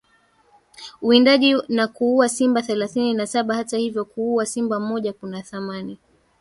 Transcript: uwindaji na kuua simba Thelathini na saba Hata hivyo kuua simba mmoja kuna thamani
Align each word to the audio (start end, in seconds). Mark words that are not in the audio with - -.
uwindaji 1.01 1.55
na 1.69 1.87
kuua 1.87 2.29
simba 2.29 2.61
Thelathini 2.61 3.13
na 3.13 3.27
saba 3.27 3.55
Hata 3.55 3.77
hivyo 3.77 4.05
kuua 4.05 4.45
simba 4.45 4.79
mmoja 4.79 5.13
kuna 5.13 5.41
thamani 5.41 5.99